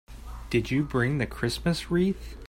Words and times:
Did 0.49 0.71
you 0.71 0.83
bring 0.83 1.19
the 1.19 1.27
Christmas 1.27 1.91
wreath? 1.91 2.35